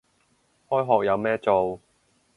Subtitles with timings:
[0.67, 1.79] 開學有咩做